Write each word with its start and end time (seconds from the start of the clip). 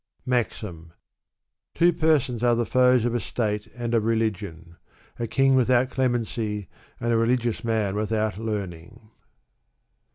MAXIM. 0.25 0.93
Two 1.75 1.93
persons 1.93 2.41
are 2.41 2.55
the 2.55 2.65
foes 2.65 3.05
of 3.05 3.13
a 3.13 3.19
state 3.19 3.71
and 3.75 3.93
of 3.93 4.03
religion: 4.03 4.77
a 5.19 5.27
king 5.27 5.53
without 5.53 5.91
clemency, 5.91 6.67
and 6.99 7.13
a 7.13 7.17
religious 7.17 7.63
man 7.63 7.93
without 7.95 8.39
learning. 8.39 9.11